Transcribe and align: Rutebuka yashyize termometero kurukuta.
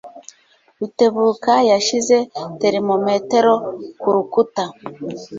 Rutebuka 0.79 1.53
yashyize 1.71 2.17
termometero 2.61 3.53
kurukuta. 3.99 4.63